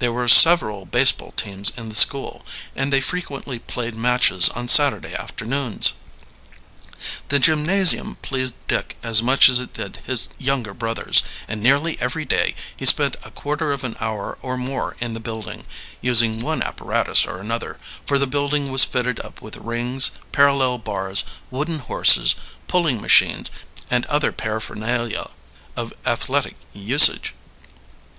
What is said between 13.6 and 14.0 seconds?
of an